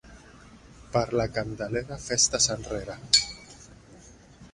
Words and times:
Per 0.95 1.03
la 1.19 1.25
Candelera, 1.35 1.97
festes 2.05 2.47
enrere. 2.57 2.97